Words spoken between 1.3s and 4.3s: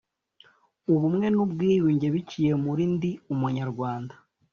ubwiyunge biciye muri ndi umunyarwanda